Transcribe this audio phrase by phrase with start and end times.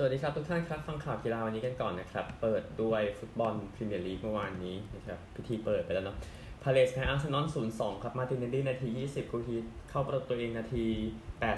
[0.00, 6.16] สวัสดีครับทุกท่านครับฟังข่าวกีฬาวันนี้กันก่อนนะครับ เปิดด้วยฟุตบอลพรีเมียร์ลีกเมื่อวานนี้นะครับพิธีเปิดไปแล้วเนาะ
[6.62, 9.56] พาเลซแพ้อาร์เซนอล0-2 ครับ มาร์ติเนลลี่นาที 20กูที
[9.90, 10.84] เข้าประตูตัวเองนาที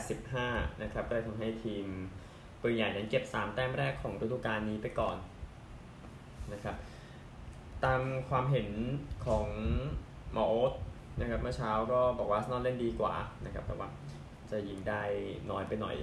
[0.05, 1.85] 85 นะครับก็เลยทำให้ทีม
[2.61, 5.17] ปืนใหญ่นั้นเก็บ 3 แต้มแรกของฤดูกาลนี้ไปก่อน
[6.53, 6.77] นะครับ
[7.85, 8.69] ตามความเห็น
[9.27, 9.47] ของ
[10.33, 10.73] หมอโอ๊ต
[11.21, 13.15] นะครับเมื่อเช้าก็บอกว่าอาร์เซนอลเล่นดีกว่า
[13.45, 13.89] นะครับแต่ว่า
[14.51, 15.03] จะยิงได้
[15.53, 15.97] น้อยไปหน่อย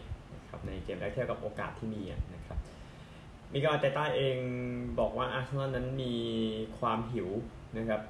[0.65, 2.01] นะครับในเกมแรกเทียบกับโอกาสที่มี
[2.35, 2.57] นะครับ
[3.53, 4.37] มิเกลอาร์เตต้าเอง
[4.99, 6.15] บอกว่าอาร์เซนอลนั้นมี
[6.79, 7.29] ความหิว
[7.77, 8.01] นะครับ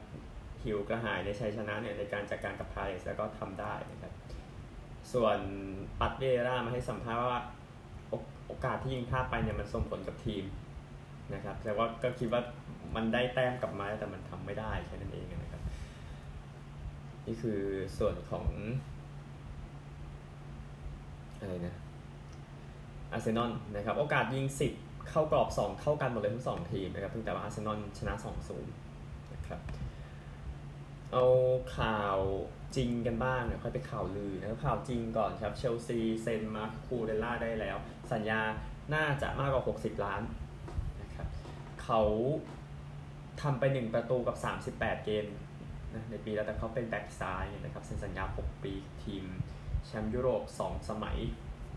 [0.64, 4.14] หิวกระหายในชัยชนะเนี่ยในการจัดการกับพาเลซแล้วก็ทำได้นะครับ
[5.14, 5.38] ส่วน
[6.00, 7.40] ปาทริควิเอร่ามาให้สัมภาษณ์ว่า
[8.48, 10.44] โอกาสที่ยิงพลาดไปเนี่ยมันส่งผลกับทีม
[11.34, 12.42] นะครับแต่ว่าก็คิดว่า
[12.96, 15.62] มันได้แต้มกลับมาแต่มันทำไม่ได้แค่นั้นเองนะครับ
[17.26, 17.62] นี่คือ
[17.98, 18.46] ส่วนของ
[21.40, 21.76] อะไรนะ
[23.12, 24.46] อาร์เซนอลนะครับโอกาสยิง
[24.78, 28.14] 10 เข้ากรอบ 2เท่ากันหมดเลยทั้ง 2 ทีมนะครับเพียงแต่ว่าอาร์เซนอลชนะ
[28.54, 28.62] 2-0
[29.34, 29.60] นะครับ
[31.12, 31.26] เอา
[31.78, 32.18] ข่าว
[32.76, 37.78] จริงกันบ้างเดี๋ยค่อยไปข่าวลือนะครับข่าวจริงก่อนครับเชลซีเซ็นมาคูเดล่าได้แล้ว
[38.12, 38.40] สัญญา
[38.94, 40.22] น่าจะมากกว่า 60 ล้าน
[41.02, 41.28] นะครับ
[41.84, 42.02] เขา
[43.42, 44.36] ทำไป 1 ประตูกับ
[44.72, 45.26] 38 เกม
[45.94, 49.26] นะในปีแล้วแต่เขาเป็นแบ็กซ้ายนะครับเซ็นสัญญา 6 ปีทีม
[49.86, 51.18] แชมป์ยุโรป 2 สมัย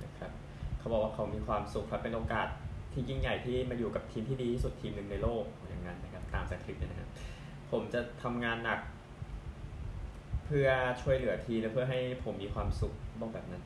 [0.04, 0.32] นะครับ
[0.80, 2.46] เขาบอกว่าเขามีความสุขครับเป็นโอกาส
[2.92, 7.10] ที่ยิ่งใหญ่ที่มาอยู่กับทีมที่ดีที่สุดทีมหนึ่งในโลกอย่างนั้นนะครับตามสคริปต์นะครับ
[7.70, 8.80] ผมจะทำงานหนัก
[10.44, 10.68] เพื่อ
[11.02, 13.62] ช่วยเหลือทีและเพื่อให้ผมมีความสุขบอกแบบนั้น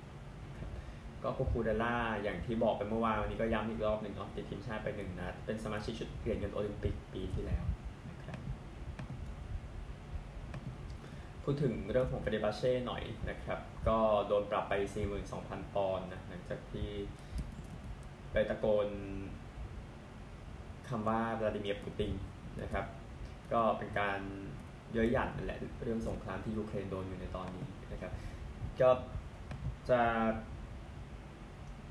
[1.23, 7.65] ก็คูคูเดล่าอย่างที่บอกไปเมื่อวานวันนี้ก็ย้ำอีกรอบหนึ่งเนาะติดทีมชาติไปหนึ่งนัดเป็นสมาชิกชุดเหรียญเงินโอลิมปิกปีที่แล้ว
[8.11, 8.39] นะครับ
[11.45, 14.75] พูดถึงเรื่องของเฟเดบาเช่หน่อยนะครับ ก็โดนปรับไป
[15.25, 16.89] 42,000 ปอนด์นะหลังจากที่
[18.33, 18.89] ไปตะโกน
[20.89, 22.13] คำว่าวลาดิเมียร์ปูติน
[22.63, 22.85] นะครับ
[23.53, 24.21] ก็เป็นการ
[24.93, 28.13] เย้ยหยันนั่นแหละเรื่องสงครามที่ยูเครนโดนอยู่ในตอนนี้นะครับ
[28.81, 28.91] ก็
[29.91, 30.01] จะ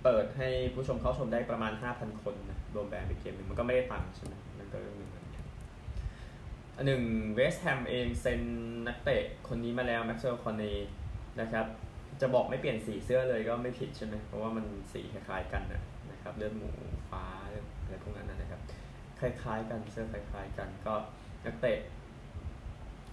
[0.04, 5.13] เปิดให้ผู้ชมเข้าชมได้ประมาณ 5,000 คนนะรวมแบนไปเกมหนึ่งมันก็ไม่ได้ตังค์ใช่ไหมมันก็เรื่องหนึ่ง
[6.86, 7.04] หนึ่ง
[7.36, 8.42] เวสต์แฮมเองเซ็น
[8.88, 10.64] นักเตะคนนี้มาแล้วแม็กซ์เวลกอร์เน่
[11.42, 11.66] นะครับ
[12.22, 15.64] จะบอกไม่เปลี่ยนสีเสื้อเลยก็ไม่ผิดใช่ไหมเพราะว่ามันสีคล้ายๆกัน
[16.12, 16.70] นะครับเลือดหมู
[17.10, 18.62] ฟ้าอะไรพวกนั้นนะครับ
[19.20, 20.96] คล้ายๆกันเสื้อคล้ายๆกันก็
[21.46, 21.80] นักเตะ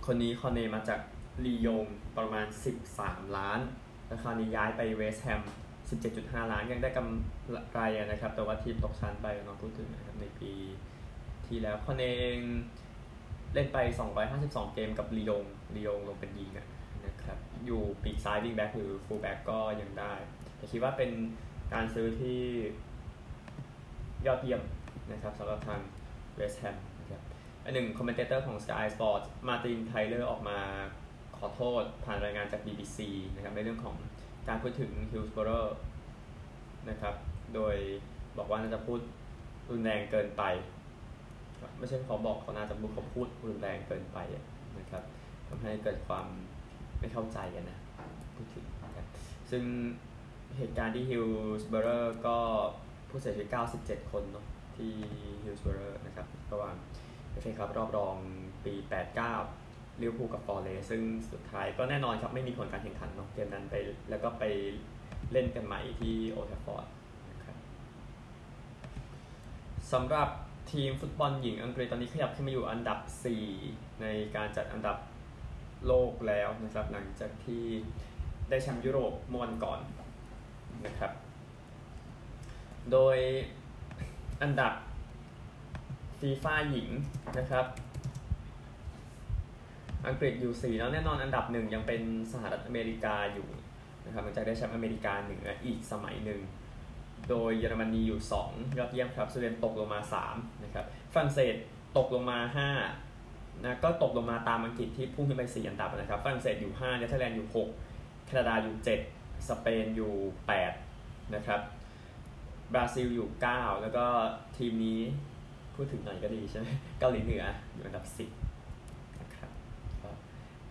[0.07, 1.01] คนนี้กอร์เน่มาจาก
[1.45, 1.87] ลียง
[2.19, 2.47] ประมาณ
[2.91, 3.61] 13 ล้าน
[4.07, 5.41] แล้วครานี้ย้ายไปเวสต์แฮม
[5.97, 10.53] 17.5 ล้านยังได้กำไรนะครับ แต่ว่าทีมตกชั้นไปน้องพูดถึงนะครับในปี
[11.47, 12.41] ที่แล้วกอร์เน่เอง
[13.55, 13.79] เล่นไป
[14.27, 15.45] 252 เกมกับลียง
[15.77, 16.51] ลียงลงเป็นยิง
[17.07, 20.15] นะครับ อยู่ปีกซ้ายวิงแบ็กหรือฟูลแบ็กก็ยังได้
[20.57, 21.11] แต่คิดว่าเป็น
[21.73, 22.41] การซื้อที่
[24.27, 24.63] ยอดเยี่ยม
[25.13, 25.81] นะครับสำหรับทาง
[26.37, 27.23] เวสต์แฮมนะครับ
[27.65, 30.59] อันหนึ่ง commentator ของ Sky Sports มาร์ตินไทเลอร์ออกมา
[31.39, 32.99] ขอโทษผ่านรายงานจาก BBC
[33.35, 33.97] นะครับในเรื่องของ
[34.49, 35.77] การพูดถึงฮิลส์โบโร่
[36.89, 37.15] นะครับ
[37.55, 37.77] โดย
[38.39, 39.01] บอกว่าน่าจะพูด
[39.71, 40.43] รุนแรงเกินไป
[41.79, 44.19] ไม่ใช่เขาบอกเขาน่าจะพูเขาพูดรุนแรงเกินไป
[44.79, 45.03] นะครับ
[45.49, 46.27] ทำให้เกิดความ
[46.99, 47.79] ไม่เข้าใจกันนะ
[48.35, 49.07] พูดถึงนะครับ
[49.51, 49.65] ซึ่ง
[50.57, 51.27] เหตุการณ์ที่ฮิล
[51.61, 52.39] ส์โบโร่ก็
[53.09, 53.49] ผู้เสียชีวิต
[53.81, 54.93] 97 คนเนาะที่
[55.45, 56.75] ฮิลส์โบโร่นะครับระหว่าง
[57.31, 58.17] เอฟเอคัพรอบรอง
[58.65, 58.75] ปี
[59.37, 63.75] 89ลิเวอร์พูลกับฟอเรสต์ซึ่งสุดท้ายก็แน่นอนครับไม่มีผลการแข่งขันเนาะเกมนั้นไป
[64.11, 64.45] แล้วก็ไป
[65.33, 66.87] เล่นกันใหม่ที่โอลด์แทรฟฟอร์ด
[67.31, 67.57] นะครับ
[69.93, 70.29] สำหรับ
[70.73, 72.99] ทีมฟุตบอลหญิงอังกฤษตอนนี้ขยับขึ้นมาอยู่อันดับ
[73.51, 74.97] 4 ในการจัดอันดับ
[75.87, 77.65] โลกแล้วนะครับ หลังจากที่
[78.51, 79.81] ได้แชมป์ยุโรปเมื่อวันก่อน
[80.87, 81.13] นะครับ
[82.93, 83.17] โดย
[84.43, 84.73] อันดับ
[86.21, 86.89] ฟีฟ่าหญิง
[87.39, 87.67] นะครับ
[90.09, 93.49] อังกฤษอยู่ 4 แล้วแน่นอนอันดับหนึ่งยังเป็นสหรัฐอเมริกาอยู่
[94.07, 96.41] นะครับหลังจากได้แชมป์อเมริกาเหนืออีกสมัยหนึ่ง
[97.31, 100.01] โดยเยอรมนีอยู่ 2 ยอดเยี่ยมครับสวีเดนตกลงมา
[100.33, 101.55] 3 นะครับฝรั่งเศส
[101.97, 102.39] ตกลงมา
[102.99, 107.49] 5นะก็ตกลงมาตามอังกฤษที่พุ่งขึ้นไป 4 อันดับนะครับฝรั่งเศสอยู่5เนเธอร์แลนด์อยู่
[107.89, 108.77] 6 แคนาดาอยู่
[109.13, 110.13] 7 สเปนอยู่
[110.75, 111.61] 8 นะครับ
[112.73, 114.05] บราซิลอยู่ 9 แล้วก็
[114.57, 115.01] ทีมนี้
[115.75, 116.67] พูดถึงหน่อยก็ดีใช่ไหม
[117.01, 118.05] เกาหลีเหนืออยู่อันดับ
[118.59, 119.51] 10นะครับ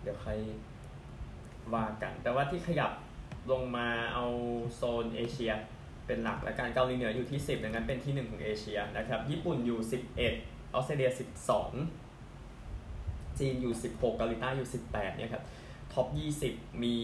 [0.02, 0.38] เดี๋ยวใค่อย
[1.74, 2.92] ว่ากัน แต่ว่าที่ขยับ
[3.50, 4.26] ลงมาเอา
[4.74, 5.52] โซนเอเชีย
[6.10, 9.78] เป็นหลักและการเกาหลีเหนืออยู่ที่ 10ดังนั้นเป็นที่ 1 ของเอเชียนะครับญี่ปุ่นอยู่
[10.26, 11.10] 11 ออสเตรเลีย
[12.24, 15.44] 12 จีนอยู่ 16 เกาหลีใต้อยู่ 18เนี่ยครับ
[15.92, 16.06] top
[16.44, 16.98] 20 มี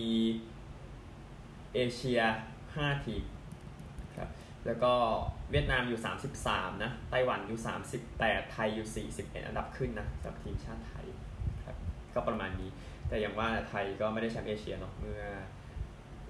[1.75, 2.21] เอเชีย
[2.65, 3.25] 5 ทีม
[4.17, 4.29] ครับ
[4.67, 4.93] แล้วก็
[5.51, 6.01] เวียดนามอยู่
[6.41, 7.61] 33 นะ ไต้หวันอยู่
[8.05, 11.07] 38 ไทยอยู่ 41 อันดับขึ้นนะสำหรับทีมชาติไทย
[11.65, 11.77] ครับ
[12.15, 12.71] ก็ประมาณนี้
[13.09, 15.23] แต่อย่างว่าไทยก็ไม่ได้แชมป์เอเชียเนาะเมื่อ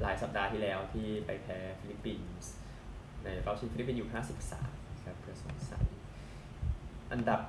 [0.00, 2.52] หลายสัปดาห์ที่แล้วที่ไปแพ้ฟิลิปปินส์
[3.26, 4.10] ในรอบชิงฟิลิปปินส์อยู่
[4.54, 5.84] 53ครับเผื่อสงสัย
[7.12, 7.40] อันดับ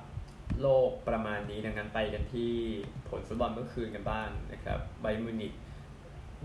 [0.60, 2.50] โลกประมาณนี้ดังนั้นไปกันที่
[3.08, 5.52] ผลฟุตบอลเมื่อคืนกันบ้างนะครับบาเยิร์นมิวนิก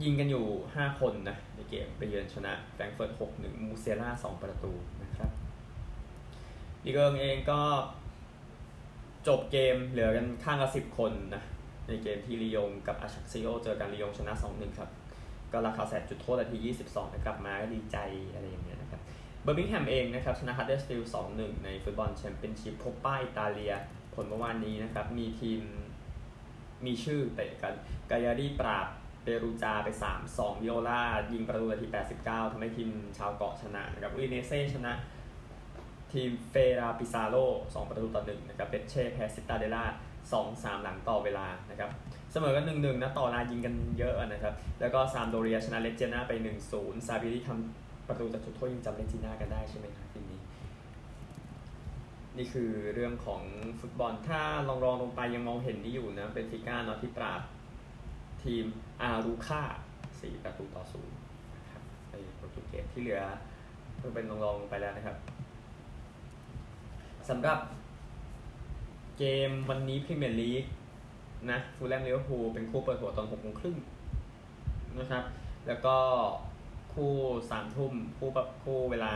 [0.04, 0.46] ยิงกันอยู่
[0.76, 5.32] 5 คนนะ ในเกมไปเยือนชนะแฟรงเฟิร์ต6-1 มูเซียล่า 2 ประตูนะครับ
[6.84, 7.62] ลีกเอิงเองก็
[9.28, 11.44] จบเกมเหลือกันข้างละ 10 คนนะ
[11.88, 14.90] ในเกมที่ลียงกับอาชักซิโอเจอกันลียงชนะ 2-1 ครับ
[15.52, 16.58] ก็ลากาแซตต์จุดโทษนาที
[16.90, 17.98] 22 กลับมาก็ดีใจ
[18.34, 19.02] อะไรอย่างเงี้ยนะครับ
[19.44, 23.74] เบอร์มิงแฮมเองนะครับชนะฮัตเดอร์สฟิลด์2-1 ในฟุตบอลแชมเปี้ยนชิพโคป้าอิตาเลีย
[24.14, 25.62] ผลเมื่อวานนี้นะครับ มีทีม
[26.86, 27.74] มีชื่อเตะกัน
[28.12, 28.88] กายารีปราบ
[29.24, 29.88] เปรูจาไป
[30.26, 31.02] 3-2วิโอลา
[31.32, 31.88] ยิงประตูนาที
[32.20, 34.94] 89ทำให้ทีมชาวเกาะชนะนะครับอูดิเนเซ่ชนะ
[36.14, 37.36] ทีมเฟรัลปิซาโล่
[37.68, 39.84] 2ประตูต่อ1นะครับเลชเช่แพ้ซิตาเดล่า
[40.34, 41.90] 2-3หลังต่อเวลานะครับ
[42.32, 46.34] เสมอกัน1-1นะต่อเวลายิงกันเยอะนะครับ แล้วก็ซามพ์โดเรียชนะเรจจิน่าไป
[46.70, 47.58] 1-0ซาบิริทำ
[48.08, 50.40] ประตูจากจุดโทษยังจำเรจจิน่ากันได้ใช่ไหมครับทีนี้
[52.38, 53.42] นี่คือเรื่องของ
[53.80, 57.42] ฟุตบอลถ้าลองรองลงไปยังมองเห็นนี่อยู่นะเบนฟิก้าเนาะที่ปราบ
[58.44, 58.66] ทีม
[59.02, 59.62] อาโรก้า
[60.04, 63.22] 4ประตูต่อ0นะครับไปโปรตุเกสที่เหลือ
[63.98, 65.18] เพิ่งเป็นลองรองลงไปแล้วนะครับ
[67.30, 67.60] สำหรับ
[69.18, 70.66] เกมวันนี้พรีเมียร์ลีก
[71.52, 73.78] นะฟูแล่มลิเวอร์พูลเป็นคู่เปิดหัวตอน6โมงครึ่ง
[75.00, 75.24] นะครับ
[75.68, 75.96] แล้วก็
[76.94, 77.14] คู่
[77.50, 79.14] สามทุ่มคู่แบบคู่เวลา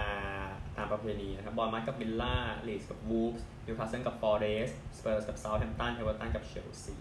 [0.77, 2.35] ตามประเพณีนะครับบอร์นมัธกับวิลล่า
[2.67, 6.95] ลีดส์กับวูล์ฟส์นิวคาสเซิลกับฟอเรสต์สเปอร์สกับเซาท์แฮมป์ตันเอเวอร์ตันกับเชลซี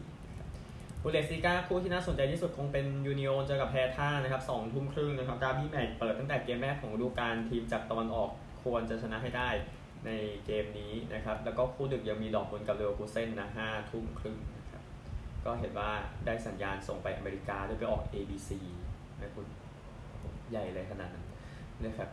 [1.03, 8.31] บุนเดสลีกาคู่ที่น่าสนใจที่สุดคงเป็นยูเนี่ยนเจอกับแฮร์ธ่านะครับสองทุ่มครึ่งนะครับดาร์บี้แมตช์เปิดตั้งแต่เกมแรกของฤดูกาลทีมจากตะวันออก
[8.63, 9.51] ควรจะชนะให้ได้
[10.07, 10.11] ใน
[10.47, 14.83] เกมนี้นะครับแล้วก็คู่ดึกยังมีดอกบนกับเรอัลกูเซนนะห้าทุ่มครึ่งนะครับ
[15.45, 15.91] ก็เห็นว่า
[16.27, 18.51] ได้สัญญาณส่งไปอเมริกาด้วยไปออก ABC
[19.21, 19.47] นะคุณ
[20.51, 21.27] ใหญ่เลยขนาดนั้น
[21.85, 22.11] นะครับ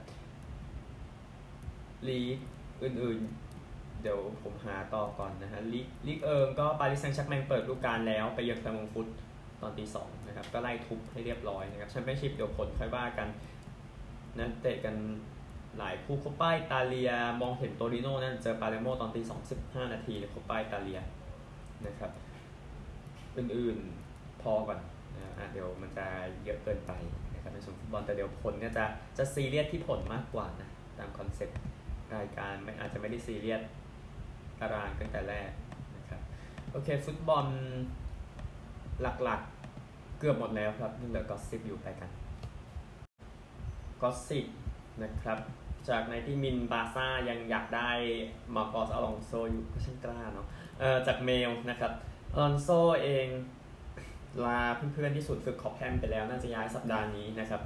[2.07, 2.38] ลีก
[2.83, 9.07] อื่นๆ เดี๋ยวผมหาต่อก่อนนะฮะลีกลีกเอิงก็ปารีสแซงต์แชร์กแมงเปิดฤดูกาลแล้วไปเยือนแคลมงฟุต
[9.62, 13.27] ตอนตีสองนะครับ ก็ไล่ทุบให้เรียบร้อยนะครับแชมเปี้ยนชิพเดี๋ยวผลค่อยว่ากัน
[14.38, 14.95] นะเตะกัน
[15.77, 21.00] หลายคู่โคป้าอิตาเลียมองเห็นโตริโน่นั่นเจอปาแลร์โม่ตอนตีสองสิบห้านาทีโคป้าอิตาเลีย
[21.88, 22.12] นะครับ
[23.38, 24.80] อื่นๆพอก่อน
[25.39, 26.06] นะเดี๋ยวมันจะ
[26.44, 26.91] เยอะเกินไป
[27.63, 28.86] ส่วนฟุตบอลแต่เดี๋ยวผลเนี่ยจะ
[29.18, 31.57] จะซีเรียสที่ผลมากกว่านะตามคอนเซ็ปต์
[32.15, 33.62] รายการไม่อาจจะไม่ได้ซีเรียส
[34.60, 35.50] ตารางตั้งแต่แรก
[35.98, 36.21] นะครับ
[36.71, 37.45] โอเคฟุตบอล
[39.01, 42.10] หลักๆเกือบหมดแล้วครับนี่เหลือกอสิบอยู่ไปกัน
[44.01, 44.45] กอสิบ
[45.04, 45.38] นะครับ
[45.89, 47.92] จากในที่มินบาซ่ายังอยากได้
[48.56, 50.48] มาร์กอสอลองโซอยู่ก็ช่างกล้าเนาะ
[50.80, 51.92] เออจากเมลนะครับ
[52.33, 52.69] อลอนโซ
[53.04, 53.27] เอง
[54.45, 54.59] ลา
[54.94, 57.62] เพื่อนๆที่สุดฝึกขอบแฮมไปแล้วน่าจะย้ายสัปดาห์นี้นะครับ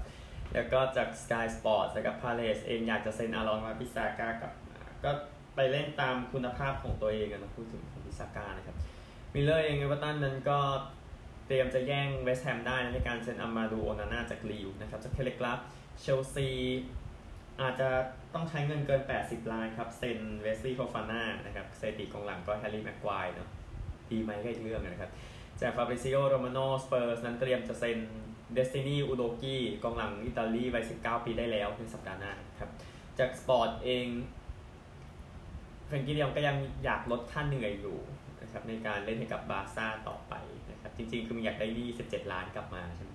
[0.54, 4.52] แล้วก็จาก Sky Sports กับ Palace เองอยากจะเซ็นอารอนมาพิซาก้ากับ
[5.04, 5.12] ก็
[5.56, 8.76] ไปเล่นตามคุณภาพของตัวเองนะพูดถึงของพิซาก้านะครับ
[9.34, 10.60] มิเรอร์เองเอเวอร์ตันนั้นก็
[11.48, 15.60] เตรียมจะแย่งเวสต์แฮมได้ในการเซ็นอามาดูโอนาน่าจากลีลล์นะครับจากเทเลกราฟ
[16.00, 16.50] เชลซี
[17.62, 17.90] อาจจะ
[18.34, 23.50] ต้องใช้เงินเกิน 80 ล้านครับ เซ็นเวสลีย์โฟฟาน่านะครับสถิติกองหลังก็แฮร์รี่แม็กไกวร์เนาะ
[24.12, 25.12] ดีไหมก็อีกเรื่องนะครับ
[25.62, 28.00] จากฟาบริซิโอโรมาโนสเปอร์สนั้นเตรียมจะเซ็น
[28.54, 32.72] เดสตินีอุโดกิกองหลังอิตาลีวัย 19 ปีได้แล้วในสัปดาห์หน้าครับ
[33.20, 34.06] จากสปอร์ตเอง
[35.86, 37.98] เฟรงกี้เดอยองก็ยังอยากลดค่าเหนื่อยอยู่
[38.42, 40.34] นะครับในการเล่นให้กับบาซ่าต่อไป
[40.72, 43.12] นะครับจริงๆ คือมันอยากได้หนี้17 ล้านกลับมาใช่ไหม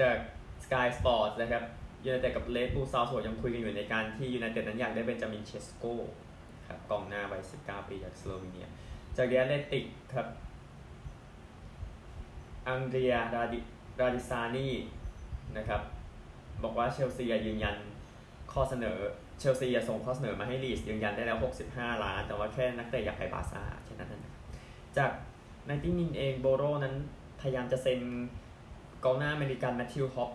[0.00, 0.16] จาก
[0.64, 1.64] สกายสปอร์ตนะครับ
[2.04, 5.84] ยูไนเต็ดกับเรดบูลซัลซ์บวร์กยังคุยกันอยู่ในการที่ยูไนเต็ดนั้นอยากได้เบนจามินเชสโก
[6.68, 8.68] ครับกองหน้าวัย 19 ปีจากสโลวีเนีย
[9.16, 10.26] จากดิแอธเลติกครับ
[12.68, 13.60] อังเดรียราดิ
[14.00, 14.68] ราดิซานี
[15.56, 15.80] นะครับ
[16.62, 17.76] บอกว่าเชลซียืนยัน
[18.52, 18.96] ข้อเสนอ
[19.38, 21.38] เชลซีส่งข้อเสนอมาให้ลีดส์ยืนยันได้แล้ว
[21.70, 24.34] 65 ล้าน แต่ว่าแค่นักเตะอยากไปบาซ่าแค่นั้นนะ
[24.96, 25.10] จาก
[25.66, 26.94] ไนน์ตี้มินเองโบโรนั้น
[27.40, 28.00] พยายามจะเซ็น
[29.04, 30.30] กองหน้าอเมริกันแมทธิวฮอป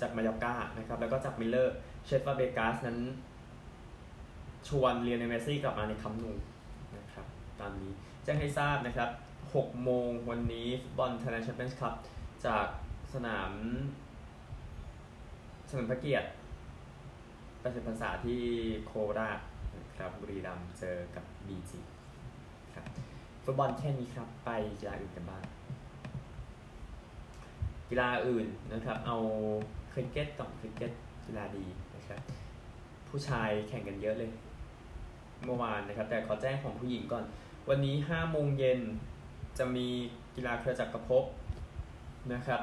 [0.00, 1.74] จากมายอกานะครับ แล้วก็จากมิเรอร์
[2.06, 2.98] เชสฟาเบรกาสนั้น
[4.68, 6.32] ชวนลิโอเนลเมสซี่กลับมาในคัมป์นู
[6.96, 7.26] นะครับ
[7.60, 7.92] ตามนี้
[8.24, 9.08] แจ้งให้ทราบนะครับ
[9.54, 11.94] 6 โมงวันนี้ฟุตบอลไทยแลนด์แชมเปี้ยนส์คัพ
[12.46, 12.66] จาก
[13.14, 13.52] สนาม
[15.66, 16.28] เฉลิมพระเกียรติ
[17.22, 18.40] 80พรรษาที่
[18.86, 19.38] โคราช
[19.98, 21.80] ครับบุรีรัมย์เจอกับบีจี
[22.74, 22.86] ครับ
[23.44, 25.42] ฟุตบอลแค่นี้ครับ ไปกีฬาอื่นกันบ้าง
[27.88, 29.16] กีฬาอื่นนะครับ เอา
[29.92, 30.92] คริกเก็ตก่อนคริกเก็ต
[31.26, 31.64] กีฬาดี
[31.96, 32.20] นะครับ
[33.08, 34.30] ผผู้ชายแข่งกันเยอะเลย
[35.44, 37.24] เมื่อวานนะครับ แต่ขอแจ้งของผู้หญิงก่อน
[37.68, 38.80] วันนี้ห้าโมงเย็น
[39.58, 39.88] จะมี
[40.34, 41.24] กีฬาเครือจักรภพ
[42.32, 42.62] นะครับ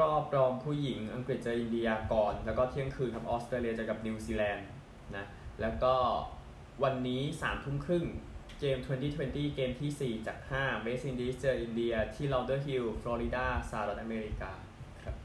[0.00, 4.66] รอบรองผู้หญิงอังกฤษเจออินเดียก่อน แล้วก็เที่ยงคืนครับออสเตรเลียเจอกับนิวซีแลนด์
[5.16, 5.24] นะ
[5.60, 5.94] แล้วก็
[6.84, 8.06] วันนี้สามทุ่มครึ่ง
[8.60, 8.78] เกม
[9.16, 14.52] 2020 เกมที่ 4 จาก5เวสต์อินดีสเจออินเดียที่ลอ u เดอร์ฮิลล์ฟลอริดาสหรัฐอเมริกา
[15.04, 15.16] ครับ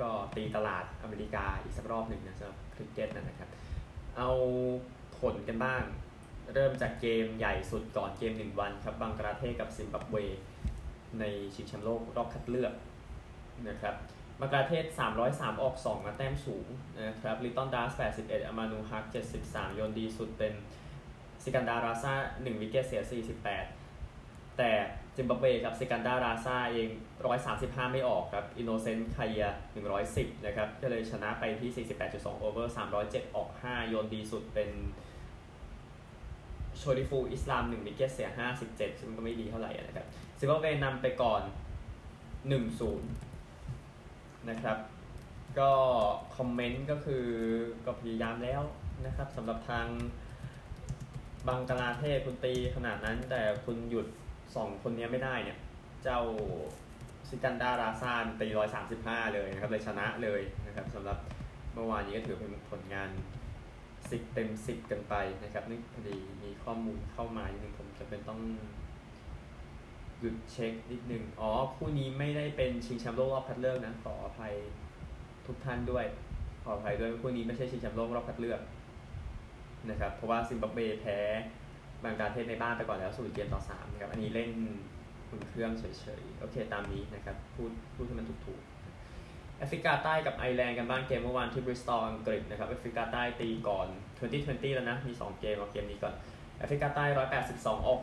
[0.00, 3.50] ก็ตีตลาดอเมริกาอีกสักรอบหนึ่งนะสำหรับคริกเก็ตนะครับ
[4.16, 4.30] เอา
[5.18, 5.82] ผลกันบ้าง
[6.54, 10.16] เริ่มจากเกมใหญ่สุดก่อนเกม1วันครับบังกลาเทศกับซิมบับเว
[11.20, 11.24] ใน
[11.54, 12.72] ชิงแชมป์โลกรอบคัดเลือก
[13.68, 13.94] นะครับ
[14.40, 14.84] บังกลาเทศ
[15.24, 16.66] 303 ออก2มาแต้มสูง
[17.04, 19.04] นะครับลิตตันดาส81 อามานูฮัก
[19.40, 20.52] 73 โยนดีสุดเป็น
[21.42, 23.02] ซิกันดาราซา1วิกเกตเสีย
[23.78, 24.70] 48 แต่
[25.16, 26.88] ซิมบับเวกับซิกันดาราซาเอง
[27.40, 29.40] 135 ไม่ออกครับอินโนเซนต์ไคเย
[29.94, 32.74] 110 นะครับก็เลยชนะไปที่ 48.2 โอเวอร์
[33.04, 34.70] 307 ออก 5 โยนดีสุดเป็น
[36.78, 38.28] โชดิฟูอิสลาม1วิกเกตเสีย
[38.64, 40.06] 57ซึ่งก็ไม่ดีเท่าไหร่นะครับ
[40.38, 41.42] ซิมบับเวนำไปก่อน
[42.76, 44.78] 1-0นะครับ
[45.58, 45.70] ก็
[46.36, 47.26] คอมเมนต์ก็คือ
[47.86, 48.62] ก็พยายามแล้ว
[49.06, 49.86] นะครับสำหรับทาง
[51.48, 54.06] บังกลาเทศคุณตีขนาดนั้น แต่คุณหยุด
[54.54, 55.58] สองคนนี้ไม่ได้เนี่ย
[56.02, 56.20] เจ้า
[57.28, 61.18] ซิกันดาราซานตีร้อยสามสิบห้าเลยนะครับเลยชนะเลยนะครับสำหรับ
[61.74, 63.08] เมื่อวานนี้ก็ถือเป็นผลงาน
[64.10, 68.40] สิบเต็มสิบกันไปนะครับนี่พอดีมีข้อมูลเข้ามาอีกนึงผมจะเป็นต้อง
[70.20, 74.54] หยุดเช็คนิดนึงอ๋อ คู่นี้ไม่ได้เป็นชิงแชมป์โลกรอบคัดเลือกนะ ขออภัย
[75.46, 76.04] ทุกท่านด้วย
[76.62, 78.60] ขออภัยด้วยคู่นี้ไม่ใช่ชิงแชมป์โลกรอบคัดเลือก
[79.90, 81.18] นะครับ เพราะว่าซิมบับเวแพ้
[82.04, 84.50] บังกลาเทศในบ้านไปก่อนแล้วสูตรเกมต่อ3นะครับ อันนี้เล่น
[85.30, 85.84] อุ่นเครื่องเฉ
[86.20, 88.75] ยๆ โอเค ตามนี้นะครับ พูดพูดให้มันถูกๆ
[89.58, 93.88] แอฟริกาใต้กับไอร์แลนด์กันบ้างเกมเมื่อวานที่บริสตอลอังกฤษนะครับแอฟริกาใต้ตีก่อน
[94.30, 96.14] 2020 แล้วนะ มี 2 เกมเอาเกมนี้ก่อน
[96.58, 97.04] แอฟริกาใต้
[97.42, 98.02] 182 ออก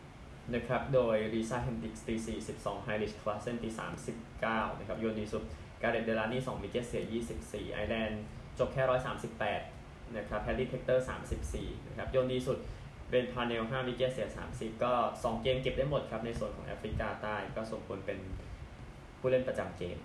[0.00, 2.14] 6 นะครับ โดยรีซาเฮนดิกตี
[2.52, 3.70] 42ไฮริชคลาเซนตี
[4.24, 5.42] 39 นะครับโยนดีสุด
[5.82, 7.04] แกเร็ธเดลานี่2วิกเกตเสีย
[7.34, 8.22] 24 ไอร์แลนด์
[8.58, 8.82] จบแค่
[9.48, 11.06] 138 นะครับแฮร์รี่เทคเตอร์
[11.46, 12.58] 34 นะครับโยนดีสุด
[13.10, 18.18] เป็นพาร์เนลล์5วิกเกตเสีย 30 ก็ 2 เกมเก็บได้หมดครับในส่วนของแอฟริกาใต้ก็สมควรเป็น
[19.20, 19.98] ผู้เล่นประจำเกม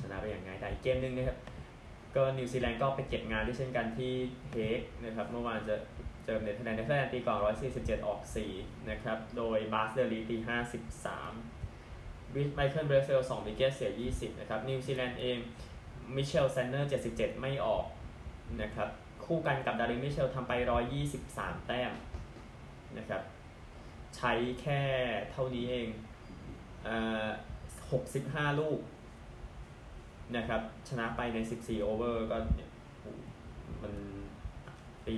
[0.00, 1.38] ชนะไปอย่างง่ายดายเกมนึงนะครับ
[2.16, 4.12] ก็นิวซีแลนด์ก็ไปเก็บงานด้วยเช่นกันที่
[4.50, 5.76] เฮกนะครับเมื่อวานจะ
[6.24, 7.38] เจอเนเธอร์แลนด์เนเธอร์แลนด์ตีก่อน
[7.72, 8.20] 147 ออก
[8.54, 10.36] 4 นะครับ โดยบาสเดอลีเดอตี
[11.56, 15.38] 53 ไมเคิลเบรซเวลล์2วิกเกตเสีย 20 นะครับ นิวซีแลนด์เอง
[16.16, 17.84] มิเชลแซนต์เนอร์ 77 ไม่ออก
[18.62, 18.88] นะครับ
[19.24, 20.52] คู่กันกับดาริลมิตเชลล์ทำไป
[21.10, 21.92] 123 แต้ม
[22.98, 23.22] นะครับ
[24.16, 24.80] ใช้แค่
[25.30, 25.88] เท่านี้เอง
[26.84, 26.88] เอ
[27.90, 28.78] 65 ลูก
[30.36, 32.36] นะครับ ชนะไปใน 14 โอเวอร์ก็
[33.82, 33.94] มัน
[35.06, 35.16] ตี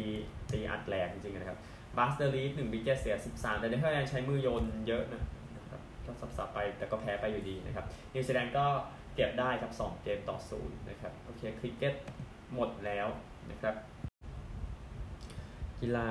[0.52, 1.58] ตีอัดแหลกจริงๆนะครับ
[1.96, 5.22] บาสเดอลีเดอหนึ่งวิกเกตเสีย 13 แต่เนเธอร์แลนด์ใช้มือโยนเยอะนะ
[5.56, 7.84] นะครับก็สับๆไปแต่ก็แพ้ไปอยู่ดีนะครับ
[8.14, 8.66] นิวซีแลนด์ก็
[9.14, 11.94] เก็บได้ครับ 2 เกมต่อศูนย์นะครับโอเคคริกเก็ต
[12.54, 13.06] หมดแล้ว
[13.50, 13.74] นะครับ
[15.80, 16.10] กีฬา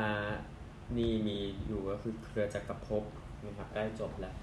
[0.98, 3.04] นี่มีอยู่ก็คือเครือจักรภพ
[3.46, 4.36] นะครับใกล้จบแล้ว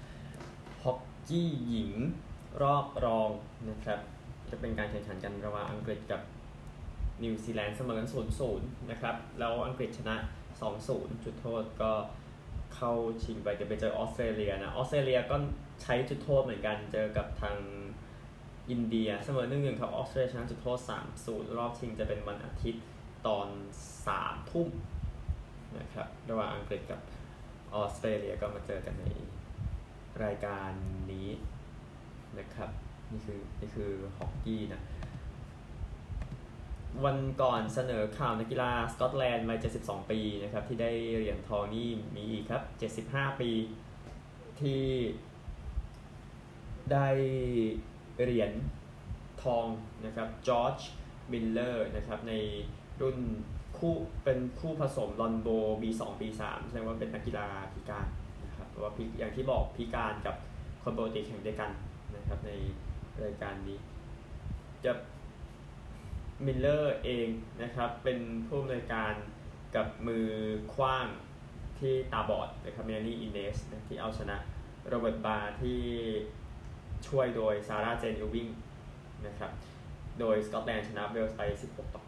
[0.83, 1.93] ฮอกกี้หญิง
[2.61, 3.29] รอบรอง
[3.69, 3.99] นะครับ
[4.49, 6.21] จะเป็นการแข่งขันกันระหว่างอังกฤษกับ
[7.23, 8.07] นิวซีแลนด์เสมอกัน
[8.49, 10.15] 0-0นะครับ แล้วอังกฤษชนะ
[10.69, 11.91] 2-0 จุดโทษก็
[12.75, 15.35] เข้าชิงไปจะไปเจอออสเตรเลียนะ ออสเตรเลียก็
[15.81, 17.57] ใช้จุดโทษเหมือนกันเจอกับทาง
[18.69, 20.79] อินเดียเสมอหนึ่งหนึ่งครับออสเตรเลียชนะจุดโทษ
[21.17, 22.83] 3-0 รอบชิงจะเป็นวันอาทิตย์
[23.27, 23.47] ตอน
[24.03, 24.67] 3 ทุ่ม
[25.79, 26.99] นะครับระหว่างอังกฤษกับ
[27.75, 29.05] ออสเตรเลียก็มาเจอกันใน
[30.23, 30.71] รายการ
[31.11, 31.29] นี้
[32.39, 32.69] นะครับ
[33.11, 34.81] นี่คือนี่คือฮอกกี้นะ
[37.05, 42.63] วันก่อนเสนอข่าวนักกีฬาสกอตแลนด์มา 72 ปีนะครับ ที่ได้เหรียญทองนี่มีอีกครับ
[43.15, 43.51] 75 ปี
[44.61, 44.83] ที่
[46.91, 47.07] ได้
[48.21, 48.51] เหรียญ
[49.43, 49.65] ทอง
[50.05, 50.77] นะครับจอร์จ
[51.31, 52.33] มิลเลอร์นะครับใน
[53.01, 53.17] รุ่น
[53.77, 55.47] คู่เป็นคู่ผสมลอนโบวล์
[55.81, 58.07] B2 B3 แสดงว่าเป็นนักกีฬาพิการ
[58.43, 60.35] นะครับว่าอย่างที่บอกพิการกับ
[60.83, 61.71] คนปกติแข่งด้วยกัน
[62.15, 62.51] นะครับใน
[63.23, 63.77] รายการนี้
[64.85, 64.93] จอร์จ
[66.45, 67.27] มิลเลอร์เอง
[67.63, 69.13] นะครับ เป็นผู้อำนวยการ
[69.75, 70.27] กับมือ
[70.73, 71.07] ขว้าง
[71.79, 73.57] ที่ตาบอดนะครับเมลานีอินเนส
[73.87, 74.37] ที่เอาชนะ
[74.87, 75.81] โรเบิร์ตบาร์ที่
[77.07, 78.47] ช่วยโดยซาร่าเจนยูวิง
[79.27, 79.51] นะครับ
[80.19, 81.41] โดยสกอตแลนด์ชนะเวลส์ไป
[81.71, 82.03] 16 ต่อ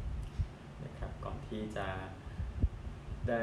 [0.00, 1.86] 9 นะครับ ก่อนที่จะ
[3.28, 3.42] ได้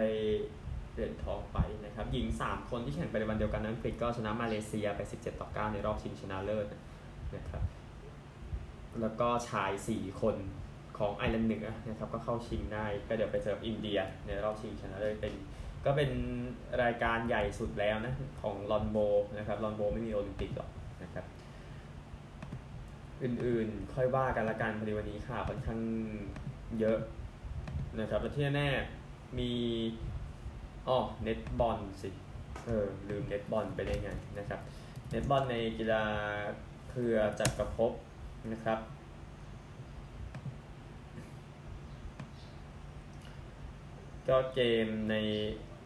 [0.93, 6.65] เหรียญทองไปนะครับ หญิง 3 คนที่แข่งไปในวันเดียวกันอังกฤษก็ชนะมาเลเซียไป 17 ต่อ 9 ในรอบชิงชนะเลิศ
[7.35, 7.63] นะครับ
[9.01, 10.35] แล้วก็ชาย 4 คน
[10.97, 15.33] ของไอร์แลนด์เหนือนะครับก็เข้าชิงได้ก็เดี๋ยวไปเจออินเดียในรอบชิงชนะเลิศเป็น
[15.85, 16.11] ก็เป็น
[16.83, 18.97] รายการใหญ่สุดแล้วนะของลอนโบ
[19.37, 20.69] นะครับลอนโบไม่มีโอลิมปิกหรอก
[21.03, 21.25] นะครับ
[23.23, 25.79] อื่นๆค่อยว่ากันละกันพอดีวันนี้ค่ะค่อนข้าง
[26.79, 26.99] เยอะ
[27.99, 28.69] นะครับและที่แน่
[29.39, 29.51] มี
[30.87, 32.09] อ๋อเน็ตบอลสิ
[32.65, 34.59] เออลืมเน็ตบอลไปได้ไงนะครับ
[35.11, 36.03] เน็ตบอลในกีฬา
[36.95, 37.91] เครือจักรภพ
[38.53, 38.79] นะครับ
[44.29, 45.15] ก็เกมใน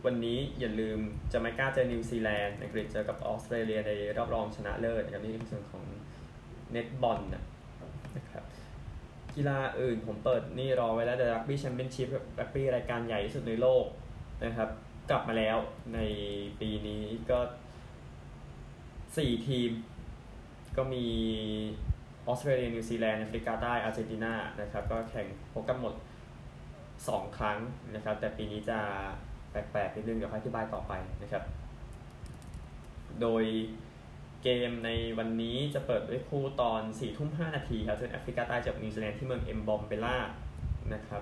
[0.05, 0.99] วันนี้อย่าลืม
[1.31, 5.83] จะไม่กล้าเจอนิวซีแลนด์อังกฤษเจอกับออสเตรเลียในรอบรองชนะเลิศนะครับนี่เป็นส่วนของ
[6.71, 8.43] เน็ตบอลนะครับ
[9.35, 12.07] กีฬาอื่นผมเปิดนี่รอไว้แล้ว The Rugby Championship
[12.39, 13.85] รักบี้รายการใหญ่ที่สุดในโลก
[14.45, 14.69] นะครับ
[15.09, 15.57] กลับมาแล้ว
[15.93, 15.99] ใน
[16.59, 17.39] ปีนี้ก็
[18.67, 19.71] 4 ทีม
[20.77, 21.05] ก็มี
[22.27, 25.93] ออสเตรเลียนิวซีแลนด์แอฟริกาใต้อาร์เจนตินานะครับก็แข่งพบกันหมด
[26.65, 27.59] 2 ครั้ง
[27.95, 28.79] นะครับ แต่ปีนี้จะ
[29.51, 31.43] แปลกๆนิดนึงเดี๋ยวค่อยอธิบายต่อไปนะครับ
[33.21, 33.43] โดย
[34.43, 40.17] เกมในวันนี้จะเปิดด้วยคู่ตอน4ทุ่ม5นาทีครับซึ่งแอฟริกาใต้เจอนิวซีแลนด์ที่เมืองเอ็มบอมเบล่า
[40.93, 41.21] นะครับ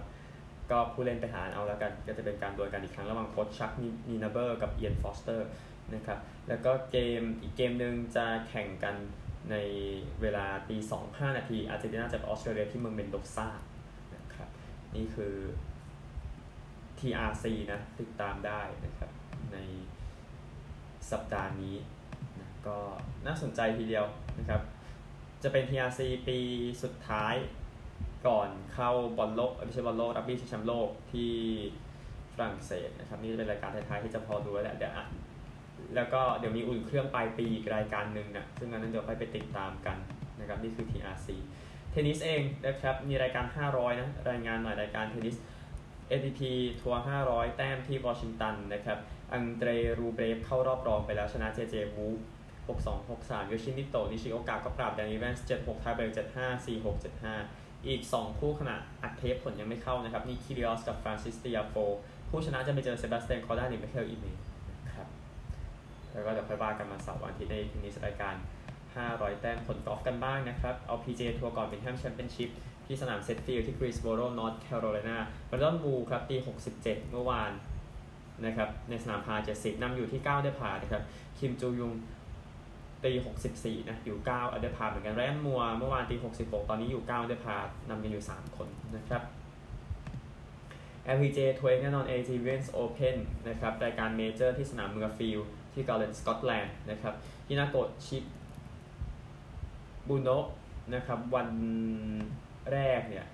[0.72, 3.72] ก็ผู้เล่นไปหาเอาแล้วกัน ก็จะเป็นการดวลกันอีกครั้งระหว่างโค้ชฌาคส์
[4.10, 5.48] นีนาเบอร์กับเอียนฟอสเตอร์
[5.94, 8.96] นะครับแล้วก็เกมอีกเกมหนึ่งจะแข่งกัน
[9.52, 9.56] ใน
[10.22, 13.48] เวลาตีสองห้านาทีอาร์เจนตินาเจอออสเตรเลียที่เมืองเมนโดซา
[14.16, 14.50] นะครับ
[14.96, 15.36] นี่คือ
[17.00, 19.10] TRC นะติดตามได้นะครับ
[19.54, 19.58] ใน
[21.12, 21.76] สัปดาห์นี้
[22.40, 22.78] นะก็
[23.26, 24.06] น่าสนใจทีเดียว
[24.40, 24.62] นะครับ
[25.44, 26.38] จะเป็น TRC ปี
[26.84, 27.36] สุดท้าย
[28.28, 31.32] ก่อนเข้าบอลโลกไม่ใช่บอลโลกรักบี้ชิงแชมป์โลกที่
[32.34, 35.06] ฝรั่งเศสนะครับ นี่จะเป็นรายการท้ายๆที่จะพอดูแล้วแหละเดี๋ยวอะ
[35.96, 39.98] แล้วก็เดี๋ยวมีอุ่นเครื่องปลายปีอีกรายการหนึ่งนะซึ่งอันนั้นเดี๋ยวค่อยไปติดตามกัน
[40.40, 41.28] นะครับนี่คือ TRC
[41.92, 45.36] เทนนิสเองนะครับมีรายการ 500 นะรายงานหน่อยรายการเทนนิส
[46.12, 46.42] ATP
[46.82, 48.98] Tour 500 แต้มที่วอชิงตันนะครับ
[49.34, 52.08] อังเดรรูเบรฟเข้ารอบรองไปแล้วชนะเจเจวูล์ฟ
[52.68, 57.04] 62 63โยชินิโตะนิชิโอกะก็ปราบแดนอีแวนส์76ไทเบรก75 46
[57.42, 61.76] 75 อีก 2 คู่ขณะอัดเทปผลยังไม่เข้านะครับนิคคีริออสกับฟรานซิสเตียโฟ
[62.30, 64.36] ผู้ชนะจะไปเจอเซบาสเตียนคอร์ด้าหรือมิคาเอลอีเมอร์
[66.16, 68.36] แล้วก็เดี๋ยวค่อยว่ากันมาเสาร์วันอาทิตย์ในทีนี้รายการ
[68.84, 72.50] 500 แต้มผลกอล์ฟกันบ้างนะครับ เอา PJ ทัวร์ก่อนวินด์แฮมแชมเปี้ยนชิพ
[72.86, 75.18] ที่สนามเซดจ์ฟิลด์ที่กรีนส์โบโรนอร์ทแคโรไลนา
[75.50, 77.52] แบรนดอนวูครับตี 67 เมื่อวาน
[78.46, 81.04] นะครับในสนามพาร์ 70นำอยู่ที่ 9 under par นะครับ
[81.40, 81.94] คิมจูฮยอง
[83.04, 83.12] ตี
[83.52, 87.58] 64 นะอยู่ 9 under par เหมือนกันไรอันมัวร์เมื่อวานตี 66 ตอนนี้อยู่ 9 under par
[87.90, 89.22] นำกันอยู่ 3 คนนะครับ
[91.16, 93.16] LPG ทัวร์แน่นอน AT w e n s Open
[93.48, 95.40] นะครับรายการเมเจอร์ที่สนามมัวร์ฟิลด์
[95.76, 97.14] ที่กัลเลนสกอตแลนด์นะครับ
[97.48, 98.18] ฮินาโกะชิ
[100.08, 100.46] บุโนะ
[100.94, 101.50] นะครับวัน
[102.72, 103.26] แรกเนี่ย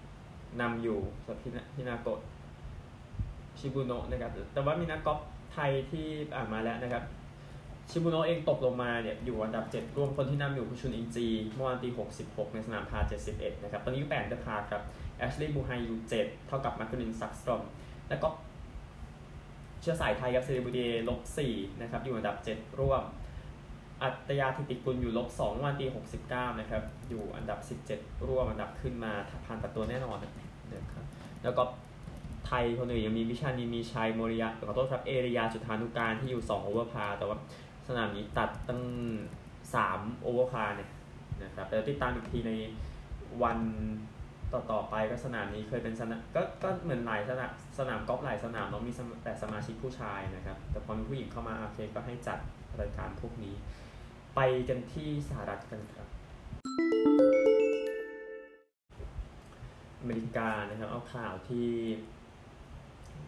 [0.61, 1.39] นำอยู่สำหรับ
[1.75, 2.19] ฮินาโกะ
[3.59, 5.19] ชิบุโนะนะครับแต่ว่ามีนักกอล์ฟ
[5.53, 7.03] ไทยที่อ่านมาแล้วนะครับ
[7.89, 11.89] ชิบุโนะเองตกลงมาเนี่ยอยู่อันดับ 7รวมคนที่นำอยู่คือชุนอินจีเมื่อวานตี
[12.21, 12.99] 66 ในสนามพาร์
[13.31, 14.81] 71 นะครับ ตอนนี้แปดจะพาครับ
[15.17, 17.61] แอชลีย์บูไฮอยู่ 7 เท่ากับมาเดอลีนซักสตรอม
[18.09, 18.27] แล้วก็
[19.81, 21.19] เชื้อสายไทยครับเซลีนบูติเยร์ลบ
[21.51, 23.03] 4นะครับอยู่อันดับ 7 ร่วม
[24.03, 25.85] อาฒยาฐิติกุลอยู่ลบ2วันตี
[26.23, 27.59] 69นะครับอยู่อันดับ
[27.93, 29.11] 17ร่วมอันดับขึ้นมา
[29.45, 30.31] ผ่านตัดตัวแน่นอนนะ
[30.93, 31.05] ครับ
[31.43, 31.63] แล้วก็
[32.47, 37.37] ไทยคนอื่นยังมีวิชานีมีชัยโมริยะขอโทษครับเอรียาจุฑานุกาลที่อยู่2 over par แต่ว่า
[37.87, 38.81] สนามนี้ตัดตั้ง
[39.69, 40.89] 3 over par เนี่ย
[41.43, 42.51] นะครับแต่ติดตามอีกทีใน
[43.43, 43.59] วัน
[44.53, 48.91] ต่อต่อไปก็สนามนี้เคยเป็นสนามก็ก็เหมือนหลายสนามสนามกอล์ฟหลายสนามเนาะมี
[49.23, 52.39] แต่สมาชิกผู้ชายนะครับ แต่พอมีผู้หญิงเข้ามาโอเคก็ให้จัด
[52.81, 53.55] รายการพวกนี้
[54.35, 56.07] ไปกันที่สหรัฐกันครับ
[59.99, 61.67] อเมริกานะครับเอาข่าวที่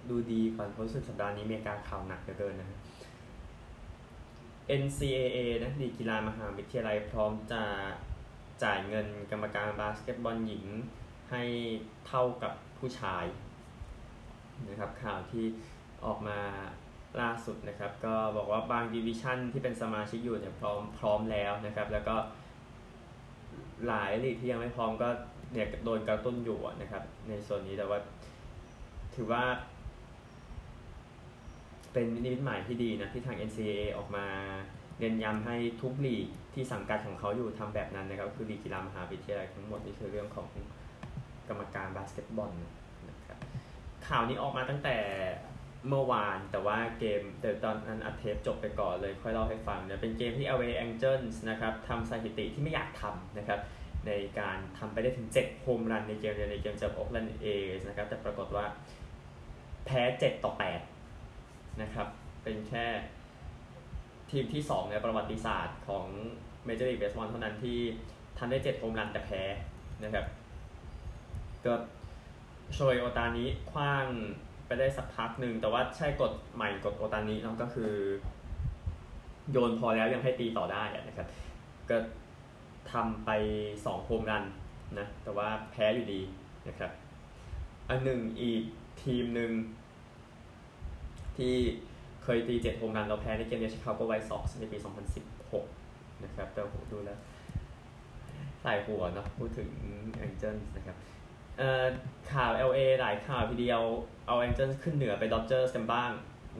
[0.09, 2.79] ดูดีก่อนเพราะรู้สึกสัปดาห์นี้อเมริกาข่าวหนักเหลือเกินนะ
[4.81, 7.61] NCAA นะดีกีฬามหาวิทยาลัยพร้อมจะ
[8.63, 10.65] จ่ายเงินกรรมการบาสเกตบอลหญิง
[11.33, 11.43] ให้
[12.07, 13.25] เท่ากับผู้ชาย
[14.69, 15.45] นะครับข่าวที่
[16.05, 16.39] ออกมา
[17.21, 22.15] ล่าสุดนะครับ ก็บอกว่าบางดิวิชั่นที่เป็นสมาชิกอยู่เนี่ยพร้อมพร้อมแล้วนะครับ แล้วก็
[23.87, 25.09] หลายลีกที่ยังไม่พร้อมก็
[25.53, 27.99] เนี่ยโดนกระตุ้นอยู่นะครับ ในส่วนนี้แต่ว่า
[29.15, 29.43] ถือว่า
[31.93, 34.25] เป็นนิมิตหมายที่ดีนะที่ทาง NCAA ออกมา
[34.99, 40.47] เน้นย้ำให้ทุกลีกที่สังกัดของเขาอยู่ทำแบบนั้นนะครับ คือลีกกีฬามหาวิทยาลัยทั้งหมดนี่คือเรื่องของ
[41.49, 42.51] กรรมการบาสเกตบอล
[43.09, 43.37] นะครับ
[44.07, 44.97] ข่าวนี้ออกมาตั้งแต่
[45.89, 53.59] เมื่อวานแต่ว่าเกมเดี๋ยวตอนนั้นอัดเทปจบไปก่อนเลยค่อยเล่าให้ฟังเนี่ยเป็นเกมที่ LA Angels นะครับทำสถิติที่ไม่อยากทำนะครับ
[54.07, 58.65] ในการทำไปได้ถึง 7 home run ในเกมในเกมจากโอ๊กแลนด์เอสนะครับแต่ปรากฏว่า
[59.85, 60.51] แพ้ 7 ต่อ
[61.13, 62.07] 8 นะครับ
[62.43, 62.85] เป็นแค่
[64.31, 66.05] ทีมที่ 2 ในประวัติศาสตร์ของ
[66.65, 67.79] เมเจอร์ลีกเบสบอลเท่านั้นที่
[68.37, 69.41] ทำได้ 7 โฮมรันแต่แพ้
[70.03, 70.25] นะครับ
[71.65, 71.73] ก็
[72.73, 74.05] โชยโอตานี้คว้าง
[74.65, 77.91] ไปได้สักพักหนึ่งแต่ว่าใช่กฎใหม่กฎโอตานี้เนาะก็คือ
[79.51, 81.27] โยนพอแล้วยังให้ตีต่อได้นะครับ
[81.89, 81.97] ก็
[82.91, 83.29] ทำไป
[83.85, 84.45] สองโฮมรัน
[84.99, 86.21] นะแต่ว่าแพ้อยู่ดี
[86.67, 86.91] นะครับ
[87.89, 88.63] อันหนึ่งอีก
[89.03, 89.51] ทีมหนึ่ง
[91.37, 91.55] ที่
[92.23, 94.77] เคยตีเจ็ด home run แล้วแพ้ในเกมเนี้ยชิคาโกไวซ็อกซ์ในปี
[95.51, 97.19] 2016 นะครับแต่โหดูแล้ว
[98.61, 99.69] ใส่หัวเนาะพูดถึง
[100.17, 100.97] แองเจิลนะครับ
[102.31, 103.81] ข่าว LA หลายข่าวทีเดียว
[104.27, 106.11] เอาแองเจิลขึ้นเหนือไปดอจเจอร์สกันบ้าง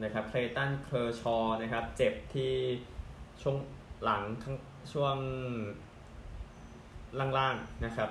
[0.02, 2.52] นะครับเคลย์ตันเคอร์ชอว์นะครับเจ็บที่
[3.42, 3.56] ช่วง
[4.04, 4.22] หลัง
[4.92, 5.16] ช่วง
[7.38, 8.10] ล่างๆนะครับ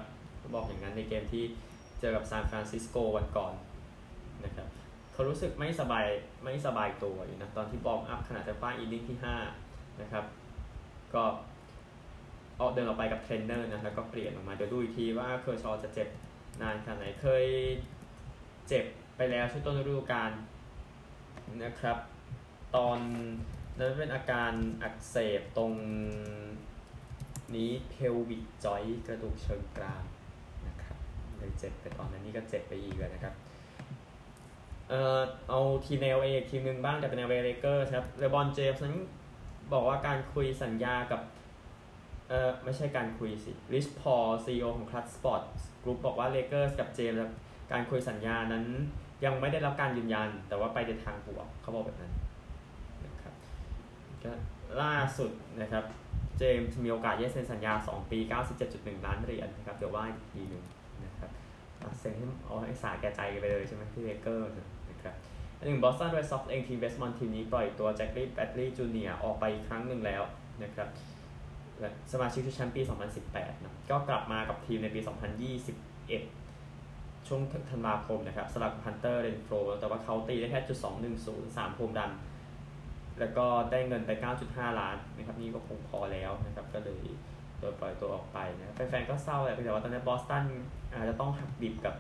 [0.54, 1.44] บอกอย่างนั้นในเกมที่
[2.00, 3.54] เจอกับซานฟรานซิสโกวันก่อน
[4.46, 4.68] นะครับ
[5.14, 6.06] เขารู้สึกไม่สบาย
[6.44, 9.18] ไม่สบายตัวอยู่นะตอนที่บอมอัพขนาดจะฟ้าอินนิ่งที่
[9.60, 10.26] 5 นะครับ
[11.14, 11.24] ก็
[12.60, 16.08] ออกเดินออกไปกับเทรนเนอร์นะแล้วก็เปลี่ยนออกมาเดี๋ยวดูอีกทีว่าเคอร์ชอว์จะเจ็บ
[16.62, 17.46] นานขนาดไหนเคย
[18.68, 18.86] เจ็บ
[19.16, 20.32] ไปแล้วช่วงต้นฤดูกาล
[21.64, 21.98] นะครับ
[22.76, 23.00] ตอน
[23.80, 24.52] นั้นเป็นอาการ
[24.84, 25.74] อักเสบตรง
[27.56, 30.04] นี้ pelvic joint กระดูกเชิงกราน
[30.68, 30.98] นะครับ
[31.38, 33.34] เลยเจ็บไปตอนนั้นนี่ก็เจ็บไปอีกเลยนะครับ
[34.90, 38.98] เอ่อเอาทีม LA อีกทีมหนึ่งบ้างแต่เป็น LA Lakers ครับเลบรอนเจมส์นั้น
[39.74, 41.22] บอกว่าการคุยสัญญากับ
[42.34, 45.42] ออไม่ใช่การคุยสิริชพอล CEO ของ Klutch Sports
[45.84, 47.38] Group บอกว่าเลเกอร์สกับเจมส์
[47.72, 48.66] การคุยสัญญานั้น
[49.26, 52.14] ยังไม่ได้รับการยืนยัน แต่ว่าไปในทางบวกเขาบอกแบบนั้น
[53.06, 53.34] นะครับ
[54.24, 54.32] ก็
[54.82, 55.84] ล่าสุดนะครับ
[56.38, 58.20] เจมส์มีโอกาสได้เซ็นสัญญา 2 ปี
[58.62, 60.64] 97.1 ล้านเหรียญนะครับเดี๋ยวว่าอีกทีหนึ่ง
[61.06, 61.32] นะครับ
[62.00, 64.50] เซ็นให้เอาให้สาแก่ใจไปเลยใช่ไหมที่เลเกอร์
[64.90, 65.16] นะครับ
[65.58, 70.24] อันหนึ่งบอสตันเรดซ็อกเองทีมเบสบอลทีมนี้ปล่อยตัวแจ็คกี้แบรดลีย์จูเนียร์ออกไปอีกครั้งหนึ่งแล้ว
[70.64, 70.90] นะครับ
[72.12, 72.82] สมาชิกชุดแชมป์ปี
[73.22, 75.00] 2018นะก็กลับมากับทีมในปี
[75.94, 77.42] 2021 ช่วง
[77.72, 80.78] ธันวาคมนะครับสลับฮันเตอร์เรนโฟรแต่ว่าเขาตีได้แค่จุด
[81.18, 82.12] 210 3โฮมดัน
[83.20, 84.12] แล้วก็ได้เงินไป
[84.46, 87.04] 9.5 ล้านนะครับนี่ก็คงพอแล้วนะครับก็เลย
[87.60, 90.46] โดนปล่อยตัวออกไปนะแฟนๆก็เศร้าแหละแต่ว่าตอนนี้บอสตัน
[90.94, 91.96] อาจจะต้องหักดิบกับ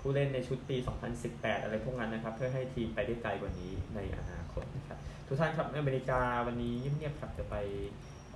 [0.00, 0.76] ผู้เล่นในชุดปี
[1.20, 7.56] 2018 อะไรพวกนั้นนะครับ เพื่อให้ทีมไปได้ไกลกว่านี้ในอนาคตนะครับ ทุกท่านครับอเมริกาวันนี้เงียบๆครับจะไป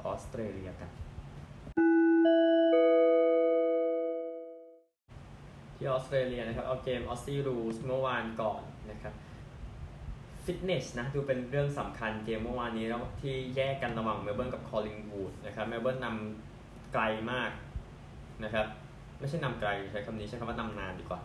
[0.06, 0.90] ออสเตรเลียกัน
[5.76, 9.14] ที่ออสเตรเลียนะครับ เอาเกมออสซี่รูส์เมื่อวานก่อนนะครับ
[10.44, 17.50] ฟิตเนสนะดูเป็นเรื่องสำคัญเกมเมื่อวานนี้แล้วที่แยกกันระหว่างเมลเบิร์นกับคอลลิงวูดนะครับเมลเบิร์นนำไกลมาก
[18.44, 18.66] นะครับ
[19.18, 21.20] ไม่ใช่นำไกลใช้คำนี้ใช้คำว่านำนานดีกว่า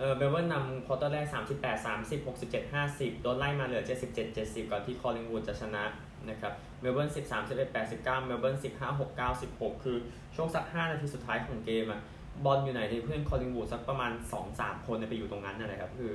[0.00, 1.26] เออเมลเบิร์นนำ quarter แรก
[1.60, 5.84] 38 30 67 50 โดนไล่มาเหลือ 77 70 ก่อนที่คอลลิงวูดจะชนะ
[6.30, 9.96] นะครับ เมลเบิร์น13 11 89 เมลเบิร์น15 6 9 16 คือ
[10.36, 12.00] ช่วงสัก 5 นาทีสุดท้ายของเกมอะ
[12.44, 14.12] บอลอยู่ไหนในเพื่อนคอลลิงวูดสักประมาณ
[14.48, 16.12] 2-3 คนไปอยู่ตรงนั้นนะครับคือ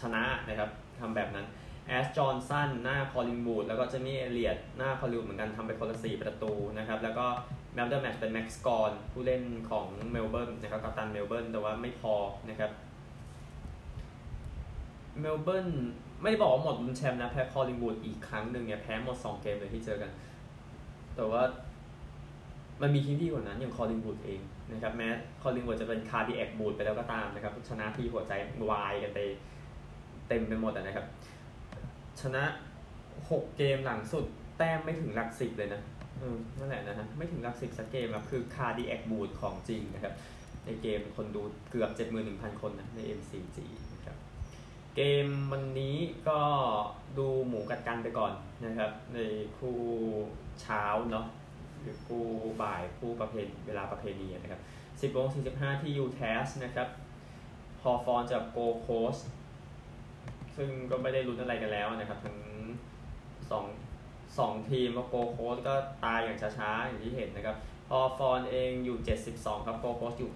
[0.00, 1.46] ชนะนะครับทำแบบนั้น
[1.86, 7.26] แอชจอห์นสันหน้าคอลลิงวูดแล้วก็เจมี่เอลเลียตหน้าคอลลิงเหมือนกันทำไปคนละสี่ประตูนะครับแล้วก็
[7.74, 12.14] man of the match เป็นแม็กซ์กอว์นผู้เล่นของเมลเบิร์นนะครับกัปตันเมลเบิร์นแต่ว่าไม่พอ
[12.48, 12.70] นะครับ
[15.20, 15.68] เมลเบิร์น
[16.20, 20.10] ไม่ได้บอกว่าหมดลุ้นแชมป์นะแพ้คอลลิงวูดอีกครั้งหนึ่งเนี่ยแพ้หมด 2 เกมเลยที่เจอกัน
[21.16, 21.42] แต่ว่า
[22.82, 24.40] มันมีทีมที่กว่านั้นอย่างคอลลิงวูดเอง
[24.72, 25.08] นะครับแม้
[25.42, 28.32] คอลลิงวูดจะเป็น cardiac วูดไปแล้วก็ตามนะครับชนะที่หัวใจ
[28.70, 29.18] วายกันไป
[30.28, 31.06] เต็มไปหมดนะครับ
[32.20, 32.42] ชนะ
[33.00, 34.24] 6 เกมหลังสุด
[34.58, 35.80] แต้มไม่ถึงหลักสิบเลยนะ
[36.58, 40.14] นั่นแหละนะฮะไม่ถึงหลักสิบสักเกมครับคือ cardiac วูดของจริงนะครับ
[40.66, 41.90] ในเกมคนดูเกือบ
[42.26, 43.58] 71,000 คนนะใน MCG
[43.94, 44.16] นะครับ
[44.96, 45.96] เกมวันนี้
[46.28, 46.40] ก็
[47.18, 48.32] ดูหมูกัดกันไปก่อน
[48.64, 49.18] นะครับ ใน
[49.58, 49.78] คู่
[50.60, 51.26] เช้าเนาะ
[51.80, 52.24] หรือคู่
[52.62, 56.88] บ่ายคู่ประเพณีเวลาประเพณีนะครับ 10โมง45 ที่ยูทาสนะครับ
[57.80, 59.16] ฮอว์ธอร์นจากโกลด์โคสต์
[60.56, 62.38] ซึ่งก็ไม่ได้ลุ้นอะไรกันแล้วนะครับ ทั้ง
[63.50, 63.64] สอง
[64.38, 67.56] สองทีมโกลด์โคสต์ก็ตายอย่างช้าๆ อย่างที่เห็นนะครับ
[67.88, 68.96] ฮอว์ธอร์นเองอยู่
[69.32, 70.30] 72 ครับโกลด์โคสต์อยู่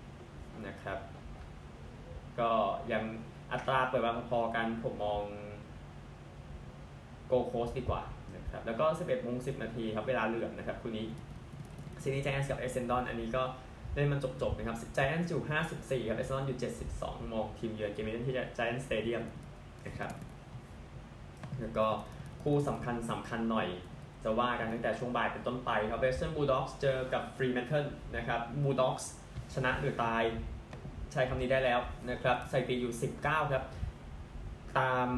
[0.00, 0.98] 90 นะครับ
[2.38, 2.50] ก็
[2.92, 3.02] ยัง
[3.52, 5.22] อัตราเปิดมาพอๆกันผมมอง
[7.26, 8.02] โกลด์โคสต์ดีกว่า
[8.36, 11.06] นะครับแล้วก็ 11โมง10 นาทีครับ เวลาเหลือนะครับคู่นี้
[12.02, 13.42] ซิดนีย์ไจแอนส์กับเอเซนดอนอันนี้ก็
[13.94, 16.58] เล่นมันจบๆนะครับไจแอนส์อยู่ 54 ครับเอเซนดอนอยู่
[16.94, 19.22] 72 มองทีมเยือนเกมนี้เล่นที่ไจแอนส์สเตเดียม
[19.86, 20.10] นะครับ
[21.60, 21.86] แล้วก็
[22.48, 23.68] คู่สำคัญสำคัญหน่อย
[24.24, 29.10] จะว่ากันตั้งแต่ช่วงบ่ายเป็นต้นไปครับเวสเทิร์นบูลด็อกส์เจอกับฟรีแมนเทิลนะครับบูลด็อกส์
[29.54, 30.22] ชนะหรือตาย
[31.12, 31.80] ใช้คำนี้ได้แล้ว
[32.10, 33.64] นะครับสถิติอยู่ 19 ครับ
[34.78, 35.08] ตาม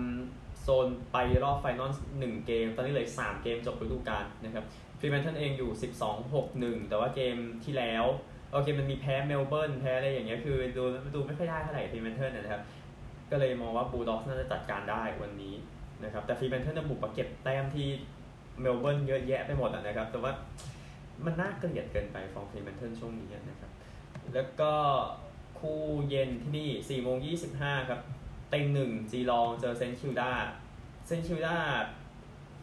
[0.61, 4.65] โซนไปรอบ final 1 เกม ตอนนี้เหลืออีก3เกมจบฤดูกาลนะครับ
[4.99, 5.71] ฟรีแมนเทิลเองอยู่
[6.03, 8.05] 12 6 1 แต่ว่าเกมที่แล้ว
[8.53, 10.83] โอเคมันมีแพ้เมลเบิร์นแพ้อะไรอย่างเงี้ยคือดู
[11.15, 12.63] ดูไม่ค่อยได้เท่าไหร่ฟรีแมนเทิลนะครับ
[13.31, 15.55] ก็เลยมองว่าบูลด็อกส์น่าจะจัดการได้วันนี้
[16.05, 17.89] นะครับแต่ฟรีแมนเทิลจะบุกมาเก็บแต้มที่
[18.61, 20.33] เมลเบิร์นเยอะแยะไปหมดอะนะครับ แต่ว่า
[21.25, 23.71] มันน่าเกลียดเกินไปฟอร์มฟรีแมนเทิลช่วงนี้นะครับ
[24.35, 24.73] แล้วก็
[25.59, 27.17] คู่เย็นที่นี่4โมง
[27.55, 28.01] 25 ครับ
[28.51, 30.31] เต็งหนึ่งจีลองเจอเซนต์คิลดา
[31.07, 31.57] เซนต์คิลดา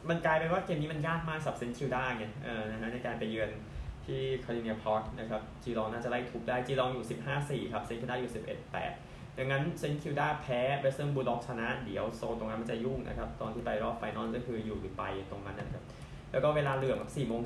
[0.09, 3.49] มันกลายเป็นว่าเกมนี้มันยากมากสำหรับเซนต์คิลดาไงเออนะฮะในการไปเยือน
[4.05, 7.05] ที่คาร์ดิเนียพาร์คนะครับจีลองน่าจะไล่ทุบได้จีลองอยู่
[7.67, 15.83] 15-4 ครับเซนต์คิลดาอยู่ 11-8 ดังนั้นเซนต์คิลดาแพ้เวสเทิร์นบูลด็อกชนะ เดี๋ยวโซนตรงนั้นมันจะยุ่งนะครับ ตอนที่ไปรอบ final ก็คืออยู่หรือไปตรงนั้นนะครับ
[16.31, 17.41] แล้วก็เวลาเหลือง4โมง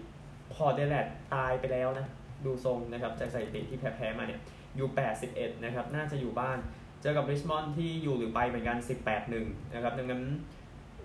[0.00, 2.06] 40 พอร์ตแอดิเลดตายไปแล้วนะ
[2.44, 4.40] ดูทรงนะครับจากสถิติที่แพ้ๆมาเนี่ย
[4.76, 4.88] อยู่
[5.26, 6.58] 81 นะครับ น่าจะอยู่บ้าน
[7.02, 8.78] เจอกับริชมอนด์ที่อยู่หรือไปเหมือนกัน
[9.26, 10.22] 18-1 นะครับ ดังนั้น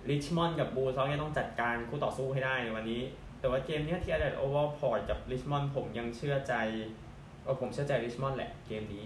[0.10, 3.02] ริชมอนด์กับบูลเขาเนี่ยต้องจัดการคู่ต่อสู้ให้ได้ในวันนี้
[3.40, 6.54] แต่ว่าเกมนี้ที่แอดิเลดโอวัลพอร์ตกับริชมอนด์ผมยังเชื่อใจ
[7.44, 9.04] เออผมเชื่อใจริชมอนด์แหละเกมนี้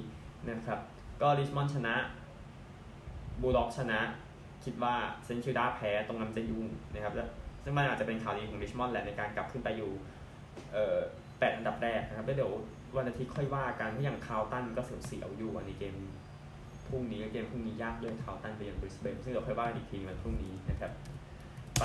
[0.50, 0.80] นะครับ
[1.24, 1.96] ก็ริชมอนด์ชนะ
[3.42, 4.00] บูลด็อกชนะ
[4.66, 7.30] คิดว่าเซนคิวดาแพ้ตรงนั้นจะยุ่งนะครับแล้ว
[7.64, 9.92] ซึ่งมันอาจจะเป็นข่าวดีของริชมอนด์แหละในการกลับขึ้นไปอยู่
[10.72, 10.98] เอ่อ
[11.40, 12.54] แปดอันดับแรกนะครับแล้วเดี๋ยว
[12.98, 15.96] วันอาทิตย์ค่อยว่ากันเพราะอย่างคาวตันก็เสียวๆอยู่อันเกม
[16.88, 20.92] พรุ่งนี้เกมพรุ่งนี้ยากเลยคาวตันไปยังบริสเบนซึ่งเราค่อยว่ากันอีกทีวันพรุ่งนี้นะครับ
[21.80, 21.84] ไป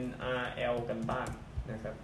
[0.00, 1.26] NRL กันบ้าง
[1.72, 1.94] นะครับ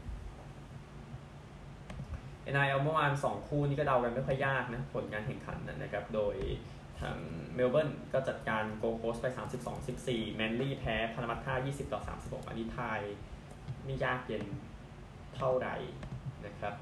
[2.53, 6.37] NRL เมื่อวาน2คู่นี้ก็เดากันไม่ค่อยยากนะ ผลการแข่งขันนะครับ โดย
[7.01, 7.17] ทาง
[7.55, 9.27] เมลเบิร์นก็จัดการโกลด์โคสต์ไป
[9.81, 13.01] 32-14 แมนลี่แพ้พารามัตต้า 20 ต่อ 36 อันนี้ทย
[13.85, 14.45] ไม่ยากเย็น
[15.37, 15.77] เท่าไหร่
[16.47, 16.75] นะครับ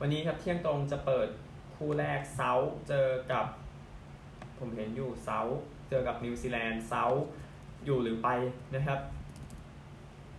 [0.00, 1.28] วันนี้ครับเที่ยงตรงจะเปิด
[1.76, 2.52] คู่แรกเซา
[2.88, 3.46] เจอกับ
[4.58, 5.40] ผมเห็นอยู่เซา
[5.90, 7.04] เจอกับนิวซีแลนด์เซา
[7.84, 8.28] อยู่หรือไป
[8.74, 8.98] นะครับ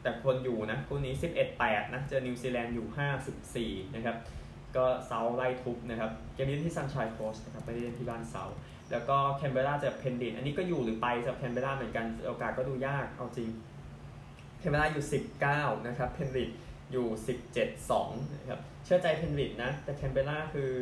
[0.04, 1.14] แต่คนอยู่นะคู่นี้
[1.54, 2.88] 11-8 นะ เจอนิวซีแลนด์อยู่
[3.80, 4.18] 54นะครับ
[4.76, 8.44] ก็เซาไล่ทุบนะครับ เกมนี้ที่ซันไชน์โคสต์นะครับไม่ได้เล่นที่บ้านเซา
[8.92, 13.50] แล้วก็แคนเบราเจอเพนริธอันนี้ก็อยู่หรือไปสำหรับแคนเบราเหมือนกันโอกาสก็ดูยากเอาจริง
[14.60, 15.06] แคนเบราอยู่
[15.46, 16.50] 19 นะครับเพนริธ
[16.92, 17.08] อยู่
[17.72, 20.74] 17-2 นะครับ เชื่อใจเพนริธนะ แต่แคนเบราคือ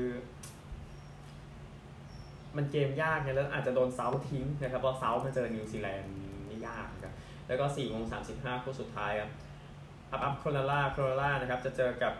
[2.57, 6.13] มันเกมยากไงแล้วอาจจะโดนเซาทิ้งนะครับเพราะเซามันเจอนิวซีแลนด์
[6.47, 7.13] ไม่ยากนะครับ
[7.51, 9.31] แล้วก็4โมง35คู่สุดท้ายครับ
[10.11, 12.13] อัพอัพโคโรล่าโคโรล่านะครับจะเจอกับ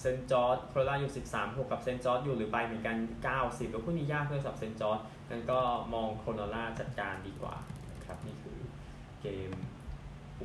[0.00, 2.96] เซนจอร์ดโคโรล่าอยู่ 13 6 กับเซนจอร์ดอยู่หรือไปเหมือนกัน
[3.34, 5.60] 90 แล้วคู่นี้ยากด้วยสำหรับเซนจอร์ดงั้นก็
[5.94, 7.54] มองโคโรล่าจัดการดีกว่า
[8.04, 8.58] ครับนี่คือ
[9.22, 9.50] เกม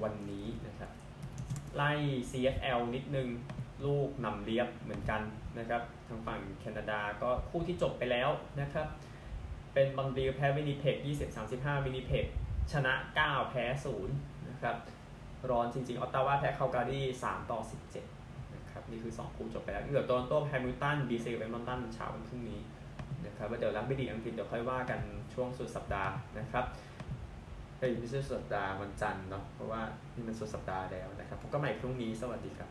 [0.04, 0.92] วันนี้นะครับ
[1.76, 1.92] ไล่
[2.32, 3.28] CFL นิดนึง
[3.86, 5.22] ลูกนำเลียบเหมือนกัน
[5.58, 8.30] นะครับทางฝั่งแคนาดาก็คู่ที่จบไปแล้ว
[8.62, 8.88] นะครับ
[9.74, 10.96] เป็นบังดีแพ้วินิเพก
[11.46, 12.26] 20-35วินิเพก
[12.72, 13.66] ชนะ 9 แพ้
[14.04, 14.29] 0
[14.60, 14.78] นะครับ
[15.52, 17.60] ร้อนจริงๆออตตาวาแพ้คาลการี3ต่อ
[18.06, 22.60] 17นะครับนี่คือ 2 คู่จบไปแล้วเหลือโตนโต้แฮมิลตันบีซีกับแอมอนตันเช้าวันพรุ่งนี้
[23.26, 25.00] นะครับว่าเดี๋ยวรับไม่ดีอังกฤษเดี๋ยวค่อยว่ากัน
[25.34, 26.66] ช่วงสุดสัปดาห์นะครับ
[27.80, 29.82] เฮ้ยไม่ใช่สุดสัปดาห์วันจันทร์เนาะเพราะว่า
[30.16, 32.70] นี่มันสุดสัปดาห์แล้วนะครับพบกันใหม่พรุ่งนี้สวัสดีครับ